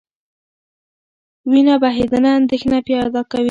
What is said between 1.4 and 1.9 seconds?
وینه